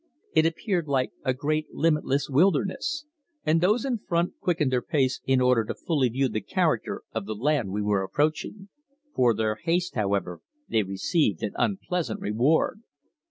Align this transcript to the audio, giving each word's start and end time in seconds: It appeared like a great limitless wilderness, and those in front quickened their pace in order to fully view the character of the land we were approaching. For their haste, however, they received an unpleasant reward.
It 0.33 0.47
appeared 0.47 0.87
like 0.87 1.11
a 1.23 1.31
great 1.31 1.71
limitless 1.75 2.27
wilderness, 2.27 3.05
and 3.45 3.61
those 3.61 3.85
in 3.85 3.99
front 3.99 4.33
quickened 4.39 4.71
their 4.71 4.81
pace 4.81 5.21
in 5.27 5.39
order 5.39 5.63
to 5.63 5.75
fully 5.75 6.09
view 6.09 6.27
the 6.27 6.41
character 6.41 7.03
of 7.13 7.27
the 7.27 7.35
land 7.35 7.69
we 7.71 7.83
were 7.83 8.01
approaching. 8.01 8.69
For 9.13 9.35
their 9.35 9.57
haste, 9.61 9.93
however, 9.93 10.41
they 10.67 10.81
received 10.81 11.43
an 11.43 11.53
unpleasant 11.55 12.19
reward. 12.19 12.81